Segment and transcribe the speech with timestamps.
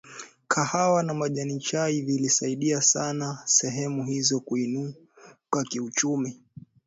[0.47, 6.41] kahawa na majani chai vilisaidia sana sehemu hizo kuinuka kiuchumi